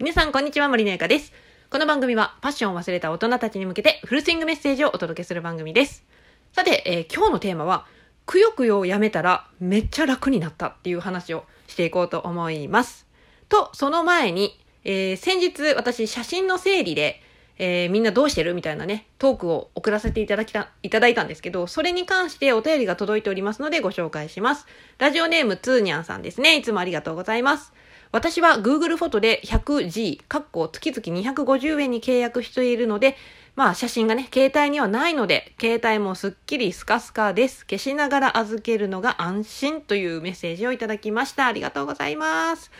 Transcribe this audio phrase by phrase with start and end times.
[0.00, 1.30] 皆さん、こんにちは、森のゆかです。
[1.68, 6.06] この番組は、パッションを忘れた大人たちに向けて、フルスイングメッセージをお届けする番組です。
[6.54, 7.84] さて、えー今日のテーマは、
[8.24, 13.06] くよくよをやめたら、めっちゃ楽になったっていう話をしていこうと思います。
[13.50, 17.20] と、その前に、えー先日、私、写真の整理で、
[17.58, 24.66] えーみんなどうしてるみたいなね、トークを送らせていただきた、いただいたんですけど、それに関してお便りが届いておりますのでご紹介します。
[24.96, 26.56] ラジオネームつーにゃんさんですね。
[26.56, 27.74] いつもありがとうございます。
[28.12, 33.16] 私は Google フォトで 100G、かっこ月々250円に契約しているので、
[33.54, 37.64] まあ写真がね、携帯にはないので、携帯もすっきりスカスカです。
[37.66, 41.46] 消しながら預けるのが安心というメッセージをいただきました。
[41.46, 42.72] ありがとうございます。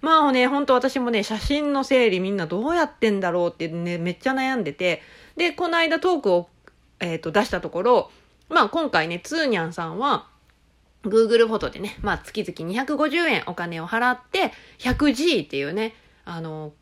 [0.00, 5.02] まあね、本当私もね、写真の整理みんなどうやってんだろうってね、めっちゃ悩んでて、
[5.36, 6.48] で、この間トークを、
[7.00, 8.10] えっ、と、出したところ、
[8.48, 10.28] まあ今回ね、つーにゃんさんは、
[11.04, 16.72] Google フォトでね、まあ月々250円お金を払って、100G っていうね、あの、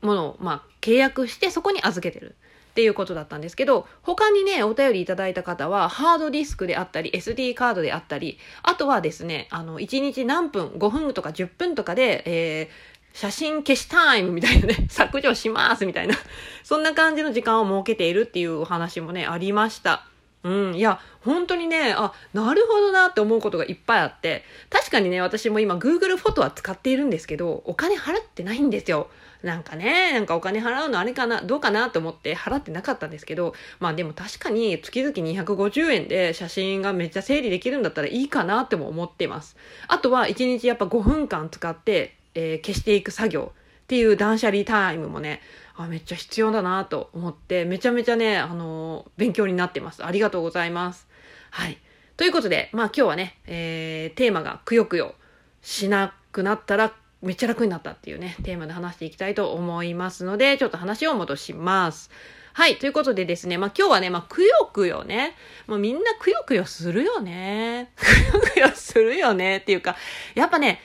[0.00, 2.36] ものを、まあ契約してそこに預けてる。
[2.68, 16.14] っていうことだったんですけど、他にね、お便りいただいた方は、ハードディスクであったり、SD カードであったり、あとはですね、あの、1日何分、5分とか10分とかで、えー写真消しタイムみたいなね、 削除しますみたいな、
[16.62, 20.06] そんな感じの時間を設けているっていうお話もね、ありました。
[20.44, 29.10] うん、いや、本当にね、あ、なるほどなって思うことがいっぱいあって、確かにね、私も今 Google フォトは使っているんですけど、お金払ってないんですよ。
[29.42, 39.56] なんかね、なんかお金払うのあれかな、どうかなと思って払ってなかったんですけど、まあでも確かに月々250円で写真がめっちゃ整理できるんだったらいいかなっても思ってます。
[39.88, 43.52] あとは1日やっぱ5分間使って、えー消していく作業
[43.88, 45.40] っていう断捨離タイムもね、
[45.74, 50.04] あめっちゃ必要だなと思って、めちゃめちゃね、あのー勉強になってます。
[50.04, 51.08] ありがとうございます。
[51.50, 51.78] はい。
[52.18, 55.14] ということで、まあ今日はね、えーテーマがくよくよ
[55.62, 62.10] しなくなったらめっちゃ楽になったっていうね、テーマで話していきたいと思いますので、ちょっと話を戻します。
[62.52, 62.76] はい。
[62.76, 65.34] ということでですね、まあ今日はね、まあくよくよね。
[65.66, 67.90] もうみんなくよくよするよね。
[67.96, 69.96] くよくよするよねっていうか、
[70.34, 70.82] やっぱね、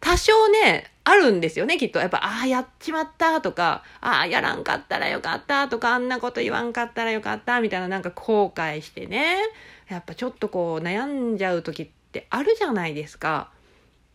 [0.00, 1.98] 多少ね、あるんですよね、きっと。
[1.98, 9.36] やっぱ、ああ、やっちまったとか、ああ、やらんかったらよかったとか、あんなこと言わんかったらよかったみたいななんか後悔してね。
[9.88, 13.50] やっぱちょっとこう悩んじゃう時ってあるじゃないですか。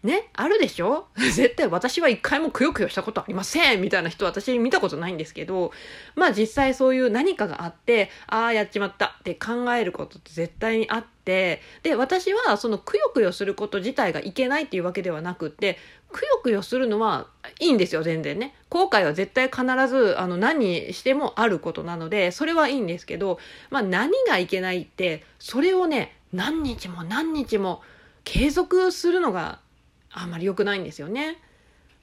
[0.03, 0.30] ね？
[0.34, 1.08] あるでしょ？
[1.18, 5.72] 絶対私は一回もくよくよしたことありませんみたいな人私見たことないんですけど、
[6.16, 15.79] まあ実際そういう何かがあって、ああ、やっちまったって考えることって絶対にあって、で、私はそのくよくよすること自体がいけないっていうわけではなくって、
[16.12, 17.28] くよくよするのは
[17.59, 18.56] いいんですよ、全然ね。
[18.69, 27.81] 後悔は絶対必ず、あの、何にしてもあることなので、それはいいんですけど、まあ何がいけないって、それをね、何日も何日も
[28.23, 29.59] 継続するのが
[30.12, 31.38] あんまり良くないんですよね。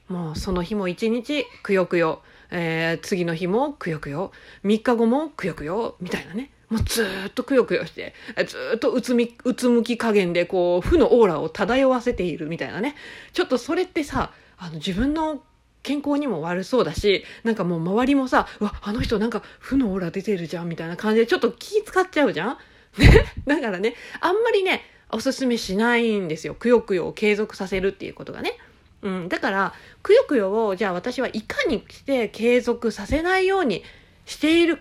[0.09, 4.32] もうその日も一日くよくよ、えー次の日もくよくよ、
[4.64, 6.50] 3日後もくよくよ、みたいなね。
[6.74, 8.14] もうずっとくよくよして、
[8.46, 12.96] ずっとうつみ、うつむき加減でこう、負のオーラを漂わせているみたいなね。
[13.32, 15.40] ちょっとそれってさ、あの自分の
[15.84, 22.58] 健康にも悪そうだし、なんかもう周りもさ、うわ、あの人なんか負のオーラ出てるじゃんみたいな感じでちょっと気使っちゃうじゃん？
[22.98, 23.26] ね？
[23.46, 26.54] だからね、あんまりね、おすすめしないんですよ。
[26.54, 28.56] くよくよを継続させるっていうことがね。
[29.02, 33.84] うん、だから、くよくよを、じゃあ私はいかにして継続させないように
[34.24, 34.80] している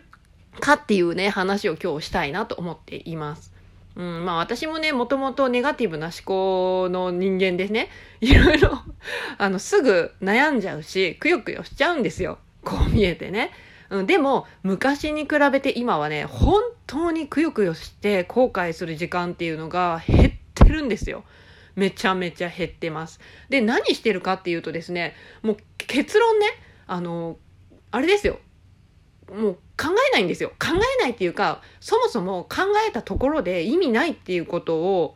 [0.60, 3.54] かっていうね、話を今日したいなと思っています。
[3.96, 7.90] うん、まあ私もね、もともとネガティブな思考の人間ですね。
[8.22, 8.72] いろいろ、
[9.38, 12.40] あの、すぐ悩んじゃうし、くよくよしちゃうんですよ。
[12.64, 13.52] こう見えてね。
[13.90, 21.24] うん、でも、昔に比べて今はね、本当にくよくよして後悔する時間っていうのが減ってるんですよ。
[21.76, 23.20] めちゃめちゃ減ってます。
[23.50, 26.48] で、何してるかっていうとですね、もう結論ね、
[26.88, 27.38] あの、
[27.92, 28.40] あれですよ。
[29.32, 30.50] もう考えないんですよ。
[30.60, 30.68] 考
[31.00, 35.16] えないっていうか、そもそも考えたところで意味ないっていうことを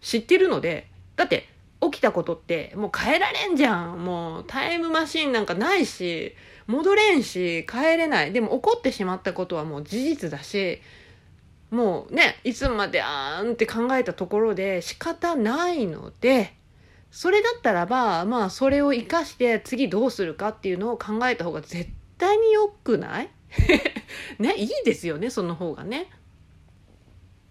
[0.00, 1.48] 知ってるので、だって
[1.80, 4.04] 起きたことってもう変えられんじゃん。
[4.04, 6.34] もうタイムマシンなんかないし、
[6.66, 8.32] 戻れんし、変えれない。
[8.32, 10.80] でも起こってしまったことはもう事実だし、
[11.70, 16.54] もうね、いつまであーんって考えたところで仕方ないので、
[17.10, 23.30] それだったらば、まあそれを活かして次どうするかっていうのを考えた方が絶対に良くない？
[24.38, 26.08] ね、いいですよね、その方がね。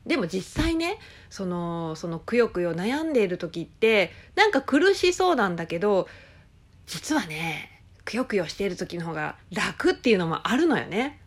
[0.05, 0.97] でも実際ね、
[1.29, 6.07] その、そのくよくよ悩んでいる時って、なんか苦しそうなんだけど、
[6.87, 11.19] 実はね、くよくよしている時の方が楽っていうのもあるのよね。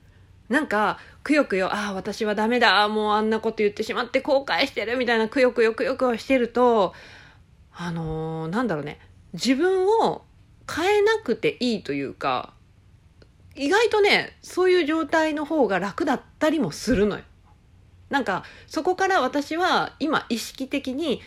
[0.48, 6.92] なんか、くよくよ、ああ、私はダメだ、もうあんなこと言ってしまって後悔してるみたいなくよくよくよくよしてると、
[7.72, 8.98] あのーなんだろうね、
[9.32, 10.25] 自分を
[10.68, 12.52] 変えなくていいというか、
[13.54, 17.25] 意外とね、そういう状態の方が楽だったりもするのよ。
[18.08, 21.20] なんか、そこから私は今意識的に、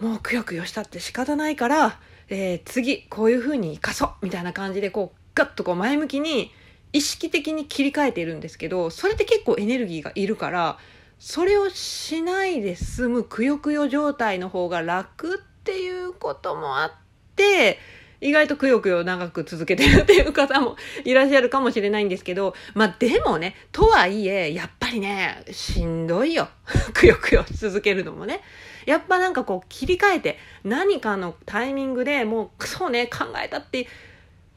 [0.00, 6.52] もうくよくよしたって仕方ないから、えー、次、こういう風に生かそうみたいな感じで、こう、ガッとこう前向きに、
[6.92, 10.78] 意識的に切り替えているんですけど、それって結構エネルギーがいるから、
[11.18, 16.92] それをしないで済むくよくよ状態の方が楽っていうこともあっ
[17.36, 17.78] て、
[18.20, 26.48] 意外とくよくよ長く続けてるっていう方もいらっしゃるかもしれないんですけど、まあでもね、とはいえ、やっぱりね、しんどいよ。
[26.92, 28.40] くよくよ続けるのもね。
[28.86, 33.88] やっぱなんかこう切り替えて、何かのタイミングでもう、そうね、考えたって、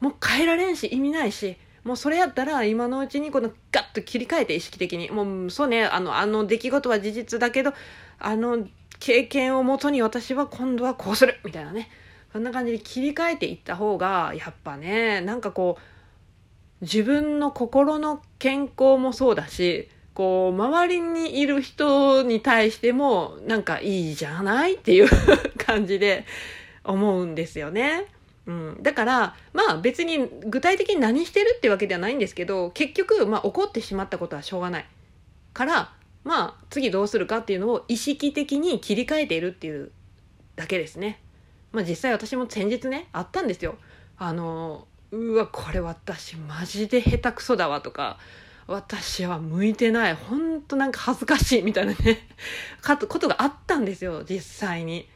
[0.00, 5.10] もう変えられんし、意味ないし、もうそれやったら今のうちにこのガッと切り替えて意識的に。
[5.10, 7.72] もうそうね、あの、あの出来事は事実だけど、
[8.18, 8.66] あの
[9.00, 11.88] 経験をもとに私は今度はこうするみたいなね。
[12.34, 25.08] そんな感じで切り替えていった方がやっぱねなんかこう自分の心の健康もそうだしこう周りにいる人に対してもなんかいいじゃないっていう
[25.58, 26.24] 感じで
[26.82, 28.06] 思うんですよね。
[28.46, 34.86] うん、だからまあ別に具体的に何してるってわけではないんですけど結局、まあ、怒ってしまったことはしょうがない
[35.52, 35.92] から
[36.24, 39.92] まあ次どうするかっていうのを意識的に切り替えているっていう
[40.56, 41.20] だけですね。
[41.74, 43.74] まあ実際私も先日ね、あったんですよ。
[44.16, 48.18] あの、うわ、これ私マジで下手くそだわとか、
[48.68, 50.14] 私は向いてない。
[50.14, 52.28] ほんとなんか恥ずかしいみたいなね、
[52.80, 55.08] かことがあったんですよ、実際に。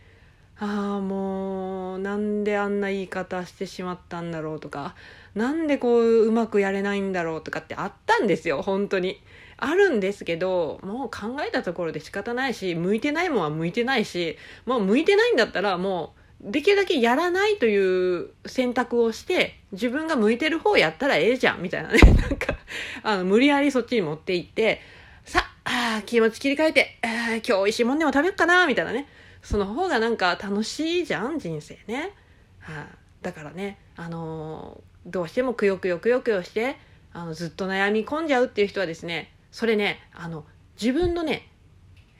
[0.58, 4.96] ああ、もう、なんであんな言い方してしまったんだろうとか、
[5.36, 9.22] なんでこううまくやれないんだろうとかってあったんですよ、本当に。
[9.58, 21.98] あるんですけど、もう考えたところで仕方ないし、向いてないもんは向いてないし、もう向いてないんだったらもう、できるだけやらないという選択をして、自分が向いてる方やったらええじゃん、みたいなね。
[22.20, 22.54] なんか、
[23.02, 24.80] あの、無理やりそっちに持っていって、
[25.24, 29.08] さあ、気持ち切り替えて、えー、今日美味しいもんでも食べよっかな、みたいなね。
[29.42, 32.12] その方がなんか楽しいじゃん、人生ね。
[32.60, 36.76] はあ、だからね、あのー、どうしてもくよくよくよくよして、
[37.12, 40.46] あの、ずっと悩み込んじゃうっていう人はですね、それね、あの、
[40.80, 41.48] 自分のね、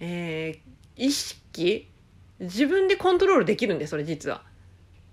[0.00, 1.87] えー、意識
[2.40, 4.42] 自分でコントロールできるんでそれ実は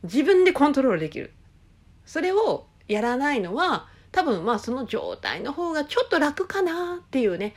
[0.03, 1.31] 自分でコントロールできる
[2.05, 7.53] それをやらないのは多分まあその状態の方がちょっと楽かなっていうね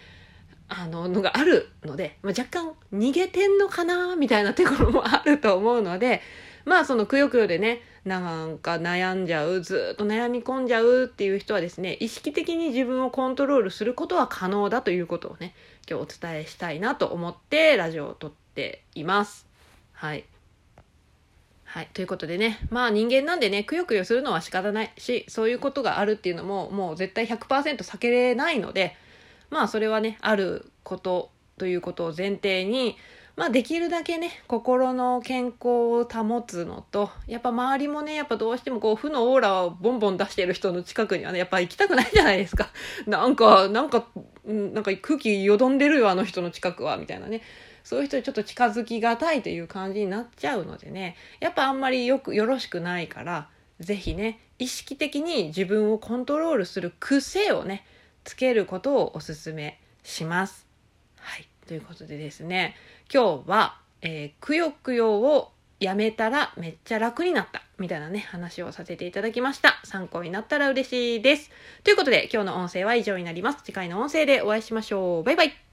[0.68, 6.20] あののがあるので、まあ、若干逃げてんのかなみたいなところもあると思うので
[6.64, 15.54] まあそのくよくよでねなんか悩んじゃうずっと悩み込んじゃうっていう人はですね意識的に自分をコントロールすることは可能だということをね
[15.88, 19.47] 今日お伝えしたいなと思ってラジオを撮っています。
[19.98, 20.24] はい。
[21.64, 21.88] はい。
[21.92, 22.60] ということでね。
[22.70, 28.94] まあ人間なんでね、くよくよするのは仕方ないし、そういうことがあるっていうのも、もう絶対100%避けれないので、
[29.50, 32.96] まあそれはね、あることということを前提に、
[33.34, 42.68] まあできるだけね、心の健康を保つのと、やっぱ周りもね、やっぱどうしてもこう負のオーラをボンボン出してる人の近くにはね、やっぱ行きたくないじゃないですか。
[43.08, 44.06] なんか、なんか、
[44.46, 47.42] なんか空気よどんでるよ、あの人の近くは、みたいなね。
[47.84, 53.48] そういう人にちょっと近づきがたいという感じになっちゃうのでね、やっぱあんまりよく、よろしくないから、
[53.80, 57.84] 是非ね、意識的に自分をコントロールする癖をね、
[58.24, 60.66] つけることをおすすめします。
[61.16, 61.48] はい。
[61.66, 62.74] ということでですね、
[63.12, 67.62] 今日は、えー、くよくよをやめたらめっちゃ楽になった。
[67.78, 69.80] みたいなね、話をさせていただきました。
[69.84, 71.50] 参考になったら嬉しいです。
[71.84, 73.62] ということで、今日の音声は以上になります。
[73.62, 75.22] 次回の音声でお会いしましょう。
[75.22, 75.67] バイバイ。